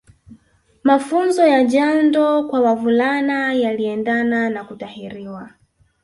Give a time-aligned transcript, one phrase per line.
[0.83, 5.49] Mafunzo ya jando kwa wavulana yaliendana na kutahiriwa